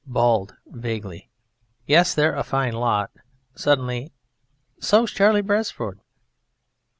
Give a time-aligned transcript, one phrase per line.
[0.07, 1.29] BALD (vaguely):
[1.85, 3.11] Yes, they're a fine lot!
[3.53, 4.11] (Suddenly)
[4.79, 5.99] So's Charlie Beresford!